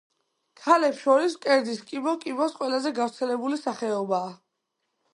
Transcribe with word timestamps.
ქალებს 0.61 1.01
შორის, 1.07 1.35
მკერდის 1.41 1.83
კიბო 1.91 2.15
კიბოს 2.25 2.57
ყველაზე 2.63 2.95
გავრცელებული 3.03 3.63
სახეობაა. 3.69 4.37